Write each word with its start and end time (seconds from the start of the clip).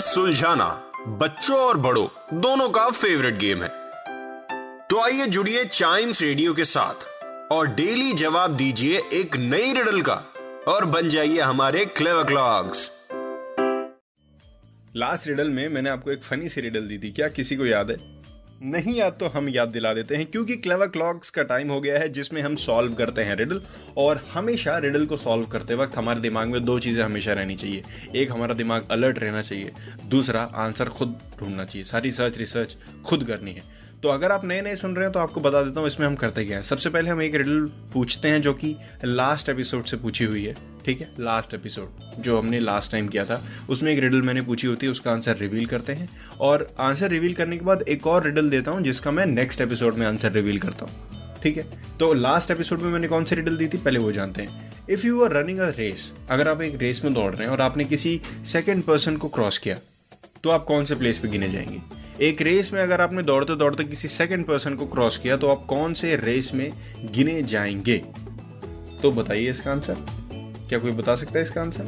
सुलझाना, 0.00 0.92
बच्चों 1.08 1.58
और 1.58 1.76
बड़ों, 1.76 2.06
दोनों 2.40 2.68
का 2.68 2.90
फेवरेट 2.90 3.38
गेम 3.38 3.62
है। 3.62 3.68
तो 4.90 5.00
आइए 5.00 5.26
जुड़िए 5.26 5.64
चाइम्स 5.64 6.22
रेडियो 6.22 6.54
के 6.54 6.64
साथ 6.64 7.08
और 7.52 7.66
डेली 7.66 8.12
जवाब 8.12 8.56
दीजिए 8.56 9.02
एक 9.12 9.36
नई 9.36 9.72
रिडल 9.72 10.00
का 10.00 10.22
और 10.68 10.84
बन 10.84 11.08
जाइए 11.08 11.40
हमारे 11.40 11.84
क्लेव 11.84 12.24
क्लॉक्स 12.24 12.88
लास्ट 14.96 15.28
रिडल 15.28 15.50
में 15.50 15.68
मैंने 15.68 15.90
आपको 15.90 16.10
एक 16.12 16.24
फनी 16.24 16.48
सी 16.48 16.60
रिडल 16.60 16.80
दी 16.80 16.98
थी। 16.98 17.10
क्या 17.10 17.28
किसी 17.28 17.56
को 17.56 17.66
याद 17.66 17.90
है? 17.90 18.19
नहीं 18.60 18.94
याद 18.94 19.12
तो 19.20 19.26
हम 19.26 19.48
याद 19.48 19.68
दिला 19.68 19.92
देते 19.94 20.16
हैं, 20.16 20.24
क्योंकि 20.26 20.56
क्लेवर 20.56 20.86
क्लॉक्स 20.86 21.30
का 21.30 21.42
टाइम 21.42 21.68
हो 21.70 21.80
गया 21.80 21.98
है 21.98 22.08
जिसमें 22.08 22.40
हम 22.42 22.54
सॉल्व 22.56 22.94
करते 22.94 23.22
हैं 23.22 23.36
रिडल 23.36 23.60
और 23.96 24.20
हमेशा 24.32 24.76
रिडल 24.78 25.06
को 25.06 25.16
सॉल्व 25.16 25.46
करते 25.46 25.74
वक्त 25.74 25.96
हमारे 25.96 26.20
दिमाग 26.20 26.48
में 26.48 26.64
दो 26.64 26.78
चीज़ें 26.78 27.02
हमेशा 27.04 27.32
रहनी 27.32 27.54
चाहिए। 27.54 27.82
एक, 28.14 28.32
हमारा 28.32 28.54
दिमाग 28.54 28.90
अलर्ट 28.90 29.18
रहना 29.18 29.42
चाहिए। 29.42 29.70
दूसरा 30.08 30.42
आंसर 30.56 30.88
खुद 30.88 31.18
ढूंढना 31.40 31.64
चाहिए। 31.64 31.84
सारी 31.84 32.12
सर्च 32.12 32.38
रिसर्च 32.38 32.76
खुद 33.06 33.24
करनी 33.24 33.52
है। 33.52 33.62
तो 34.02 34.08
अगर 34.08 34.32
आप 34.32 34.44
नए 34.44 34.60
नए 34.62 34.76
सुन 34.76 34.96
रहे 34.96 35.04
हैं 35.04 35.12
तो 35.12 35.20
आपको 35.20 35.40
बता 35.40 35.62
देता 35.62 35.80
हूँ, 35.80 35.86
इसमें 35.88 36.06
हम 36.06 36.14
करते 36.16 36.44
क्या 36.44 36.56
है। 36.56 36.62
सबसे 36.64 36.90
पहले 36.90 37.10
हम 37.10 37.22
एक 37.22 37.34
रिडल 37.34 37.64
पूछते 37.92 38.28
हैं 38.28 38.42
जो 38.42 38.52
कि 38.54 38.76
लास्ट 39.04 39.48
एपिसोड 39.48 39.84
से 39.84 39.96
पूछी 39.96 40.24
हुई 40.24 40.44
है। 40.44 40.54
ठीक 40.84 41.00
है 41.00 41.08
लास्ट 41.20 41.54
एपिसोड 41.54 42.22
जो 42.22 42.38
हमने 42.38 42.60
लास्ट 42.60 42.92
टाइम 42.92 43.08
किया 43.08 43.24
था, 43.24 43.42
उसमें 43.70 43.92
एक 43.92 43.98
रिडल 43.98 44.22
मैंने 44.22 44.40
पूछी 44.40 44.66
होती 44.66 44.86
है, 44.86 44.92
उसका 44.92 45.10
आंसर 45.10 45.36
रिवील 45.36 45.66
करते 45.66 45.92
हैं। 45.92 46.08
और 46.40 46.66
आंसर 46.80 47.10
रिवील 47.10 47.34
करने 47.34 47.56
के 47.58 47.64
बाद 47.64 47.82
एक 47.88 48.06
और 48.06 48.24
रिडल 48.24 48.50
देता 48.50 48.70
हूँ, 48.70 48.82
जिसका 48.82 49.10
मैं 49.10 49.26
नेक्स्ट 49.26 49.60
एपिसोड 49.60 49.94
में 49.94 50.06
आंसर 50.06 50.32
रिवील 50.32 50.58
करता 50.58 50.86
हूँ। 50.86 51.08
ठीक 51.42 51.56
है 51.56 51.64
तो 51.98 52.12
लास्ट 52.14 52.50
एपिसोड 52.50 52.80
में 52.80 52.90
मैंने 52.90 53.08
कौन 53.08 53.24
सी 53.24 53.34
रिडल 53.34 53.56
दी 53.56 53.68
थी, 53.68 53.78
पहले 53.78 53.98
वो 53.98 54.12
जानते 54.12 54.42
हैं। 54.42 54.72
If 54.90 55.06
you 55.06 55.22
are 55.24 55.32
running 55.32 55.58
a 55.58 55.68
race 55.68 56.12
अगर 56.30 56.48
आप 56.48 56.62
एक 56.62 56.76
रेस 56.80 57.04
में 57.04 57.12
दौड़ 57.14 57.32
रहे 57.34 57.44
हैं 57.44 57.52
और 57.52 57.60
आपने 57.60 57.84
किसी 57.84 58.20
सेकेंड 58.44 58.82
पर्सन 58.82 59.16
को 59.16 59.28
क्रॉस 59.28 59.58
किया 59.58 59.76
तो 60.44 60.50
आप 60.50 60.64
कौन 60.64 60.84
से 60.84 60.94
प्लेस 60.94 61.18
पे 61.18 61.28
गिने 61.28 61.48
जाएँगे? 61.48 61.80
एक 62.20 62.42
रेस 62.42 62.72
में 62.72 62.80
अगर 62.82 63.00
आपने 63.00 63.22
दौड़ते 63.22 63.56
दौड़ते 63.56 63.84
किसी 63.84 64.08
सेकंड 64.08 64.46
पर्सन 64.46 64.74
को 64.74 64.86
क्रॉस 64.86 65.16
किया 65.16 65.36
तो 65.36 65.48
आप 65.48 65.64
कौन 65.66 65.94
से 65.94 66.16
रेस 66.16 66.50
में 66.54 66.70
गिने 67.12 67.42
जाएँगे? 67.42 67.96
तो 69.02 69.10
बताइए 69.12 69.50
इसका 69.50 69.70
आंसर 69.72 69.96
क्या 70.70 70.78
कोई 70.78 70.92
बता 70.92 71.14
सकता 71.16 71.32
है 71.32 71.42
इसका 71.42 71.60
आंसर 71.60 71.84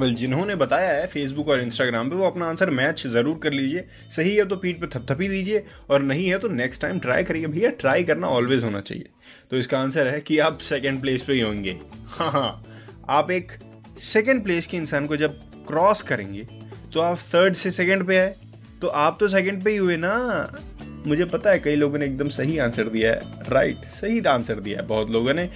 वेल 0.00 0.14
जिन्होंने 0.14 0.54
बताया 0.56 0.90
है 0.90 1.06
फेसबुक 1.06 1.48
और 1.48 1.60
इंस्टाग्राम 1.60 2.10
पे, 2.10 2.16
वो 2.16 2.26
अपना 2.26 2.46
आंसर 2.46 2.70
मैच 2.70 3.06
ज़रूर 3.06 3.38
कर 3.42 3.52
लीजिए। 3.52 3.84
सही 4.10 4.34
है 4.36 4.44
तो 4.44 4.56
पीठ 4.56 4.80
पे 4.80 4.86
थपथपी 4.88 5.28
दीजिए 5.28 5.64
और 5.90 6.02
नहीं 6.02 6.26
है 6.26 6.38
तो 6.38 6.48
नेक्स्ट 6.50 6.82
टाइम 6.82 6.98
ट्राई 6.98 7.24
करिए। 7.24 7.46
भैया 7.46 7.70
ट्राई 7.80 8.04
करना 8.04 8.28
ऑलवेज 8.28 8.64
होना 8.64 8.80
चाहिए। 8.80 9.08
तो 9.50 9.56
इसका 9.56 9.78
आंसर 9.78 10.08
है 10.08 10.20
कि 10.20 10.38
आप 10.38 10.58
सेकेंड 10.60 11.00
प्लेस 11.00 11.22
पे 11.22 11.32
ही 11.32 11.40
होंगे। 11.40 11.76
हाँ 12.08 12.30
हाँ। 12.30 12.62
आप 13.10 13.30
एक 13.30 13.52
सेकेंड 14.02 14.42
प्लेस 14.44 14.66
के 14.66 14.76
इंसान 14.76 15.06
को 15.06 15.16
जब 15.16 15.38
क्रॉस 15.68 16.02
करेंगे 16.02 16.46
तो 16.94 17.00
आप 17.00 17.18
थर्ड 17.34 17.54
से 17.54 17.70
सेकेंड 17.72 18.06
पे 18.06 18.18
है। 18.20 18.34
तो 18.80 18.88
आप 18.88 19.16
तो 19.20 19.28
सेकेंड 19.28 19.62
पे 19.64 19.70
ही 19.70 19.76
हुए 19.76 19.96
ना। 19.96 20.16
मुझे 21.06 21.24
पता 21.26 21.50
है 21.50 21.58
कई 21.58 21.76
लोगों 21.76 21.98
ने 21.98 22.06
एकदम 22.06 22.28
सही 22.30 22.58
आंसर 22.58 22.88
दिया 22.88 23.10
है। 23.10 23.50
राइट 23.50 23.84
सही 23.92 24.20
आंसर 24.28 24.60
दिया 24.60 24.80
है। 24.80 24.86
बहुत 24.86 25.10
लोगों 25.10 25.34
ने 25.34 25.48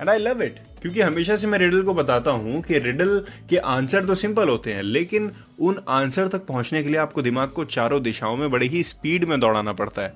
एंड 0.00 0.10
आई 0.10 0.18
लव 0.18 0.42
इट 0.42 0.58
क्योंकि 0.82 1.00
हमेशा 1.00 1.36
से 1.36 1.46
मैं 1.46 1.58
रिडल 1.58 1.82
को 1.82 1.94
बताता 1.94 2.30
हूँ 2.32 2.60
कि 2.62 2.78
रिडल 2.78 3.18
के 3.50 3.56
आंसर 3.56 4.04
तो 4.04 4.14
सिंपल 4.14 4.48
होते 4.48 4.72
हैं, 4.72 4.82
लेकिन 4.82 5.30
उन 5.60 5.82
आंसर 5.88 6.28
तक 6.28 6.46
पहुँचने 6.46 6.82
के 6.82 6.88
लिए 6.88 6.98
आपको 6.98 7.22
दिमाग 7.22 7.48
को 7.48 7.64
चारों 7.66 8.02
दिशाओं 8.02 8.36
में 8.36 8.50
बड़े 8.50 8.66
ही 8.66 8.82
स्पीड 8.82 9.24
में 9.24 9.38
दौड़ाना 9.40 9.72
पड़ता 9.72 10.02
है। 10.02 10.12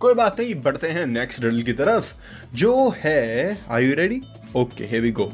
कोई 0.00 0.14
बात 0.14 0.40
नहीं, 0.40 0.54
बढ़ते 0.56 0.88
हैं 0.88 1.06
नेक्स्ट 1.06 1.42
रिडल 1.42 1.62
की 1.62 1.72
तरफ़, 1.72 2.12
जो 2.54 2.94
है 2.96 3.58
are 3.70 3.82
you 3.82 3.94
ready 3.94 4.20
okay 4.56 4.84
hey 4.84 5.00
we 5.00 5.10
go 5.12 5.32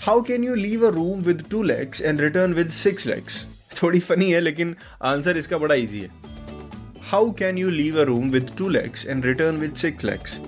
how 0.00 0.22
can 0.22 0.44
you 0.44 0.54
leave 0.54 0.86
a 0.86 0.90
room 0.90 1.20
with 1.22 1.44
two 1.50 1.62
legs 1.62 2.02
and 2.02 2.20
return 2.20 2.54
with 2.54 2.70
six 2.72 3.06
legs 3.06 3.44
थोड़ी 3.82 4.00
फनी 4.00 4.30
है, 4.30 4.40
लेकिन 4.40 4.74
आंसर 5.02 5.36
इसका 5.36 5.58
बड़ा 5.58 5.74
इजी 5.74 6.00
है। 6.00 6.10
How 7.02 7.30
can 7.32 7.58
you 7.58 7.70
leave 7.70 8.00
a 8.00 8.04
room 8.04 8.30
with 8.30 8.50
two 8.58 8.68
legs 8.68 9.06
and 9.06 9.26
return 9.26 9.56
with 9.56 9.74
six 9.76 10.04
legs 10.04 10.38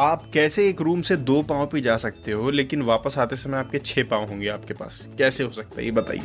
आप 0.00 0.24
कैसे 0.34 0.68
एक 0.68 0.80
room 0.80 1.00
से 1.00 1.16
दो 1.16 1.42
पाँव 1.42 1.66
पे 1.66 1.80
जा 1.80 1.96
सकते 1.96 2.32
हो, 2.32 2.50
लेकिन 2.50 2.82
वापस 2.82 3.14
आते 3.18 3.36
समय 3.36 3.58
आपके 3.58 3.78
छः 3.78 4.04
पाँव 4.04 4.28
होंगे 4.28 4.48
आपके 4.48 4.74
पास? 4.74 5.08
कैसे 5.18 5.44
हो 5.44 5.50
सकता 5.50 5.80
है? 5.80 5.84
ये 5.84 5.90
बताइए। 5.90 6.22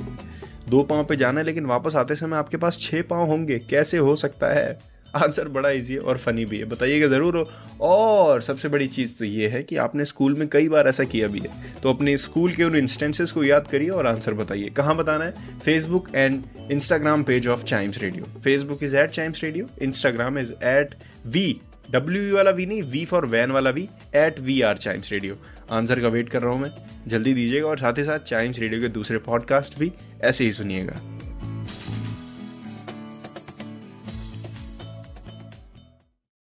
दो 0.70 0.84
पाँव 0.84 1.06
पे 1.06 1.16
जाना 1.16 1.40
है, 1.40 1.46
लेकिन 1.46 1.66
वापस 1.66 1.96
आते 1.96 2.16
समय 2.16 2.38
आपके 2.38 2.58
पास 2.58 2.78
छः 2.81 3.02
पाँव 3.02 3.28
होंगे। 3.28 3.60
कैसे 3.60 3.98
हो 3.98 4.16
सकता 4.16 4.54
है? 4.54 4.80
आंसर 5.16 5.48
बड़ा 5.48 5.70
इजी 5.70 5.94
है 5.94 6.00
और 6.00 6.18
फनी 6.18 6.46
भी 6.46 6.58
है। 6.58 6.66
बताइएगा 6.66 7.08
ज़रूर। 7.08 7.38
हो 7.38 7.88
और 7.88 8.42
सबसे 8.42 8.70
बड़ी 8.70 8.88
चीज़ 8.88 9.18
तो 9.20 9.26
ये 9.26 9.48
है 9.48 9.64
कि 9.64 9.78
आपने 9.78 10.06
स्कूल 10.06 10.36
में 10.36 10.48
कई 10.48 10.70
बार 10.70 10.88
ऐसा 10.88 11.04
किया 11.04 11.28
भी 11.28 11.40
है। 11.40 11.50
तो 11.84 11.94
अपने 11.94 12.18
स्कूल 12.18 12.52
के 12.52 12.64
उन 12.64 12.76
इंस्टेंसेस 12.76 13.31
को 13.31 13.44
याद 13.44 13.68
करिए 13.68 13.90
और 13.90 14.08
आंसर 14.08 14.34
बताइए। 14.34 14.70
कहाँ 14.70 14.96
बताना 14.98 15.26
है? 15.26 15.60
Facebook 15.60 16.16
and 16.16 16.44
Instagram 16.72 17.24
page 17.24 17.48
of 17.48 17.64
Chimes 17.64 17.98
radio 17.98 18.40
Facebook 18.40 18.84
is 18.84 18.98
at 18.98 19.10
Chimes 19.10 19.44
radio 19.44 19.70
Instagram 19.81 20.40
is 20.40 20.54
at 20.64 20.96
V 21.26 21.62
W 21.91 22.35
वाला 22.35 22.52
वी 22.52 22.66
नहीं 22.66 22.84
वी 22.84 23.06
फॉर 23.06 23.25
वैन 23.25 23.52
वाला 23.52 23.69
V 23.69 23.88
at 24.16 24.40
V 24.40 24.62
R 24.62 24.78
Chimes 24.78 25.12
radio 25.12 25.38
answer 25.72 26.00
का 26.00 26.07
वेट 26.07 26.29
कर 26.29 26.41
रहा 26.41 26.53
हूँ 26.53 26.62
मैं। 26.62 26.72
जल्दी 27.07 27.34
दीजिएगा 27.34 27.68
और 27.68 27.78
साथ 27.78 27.97
ही 27.97 28.03
साथ 28.03 28.19
चाइम्स 28.19 28.59
रेडियो 28.59 28.81
के 28.81 28.88
दूसरे 28.90 29.18
पॉडकास्ट 29.18 29.79
भी 29.79 29.91
ऐसे 30.22 30.44
ही 30.44 30.51
सुनिएगा। 30.51 31.00